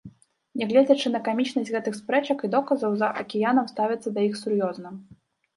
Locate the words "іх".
4.31-4.35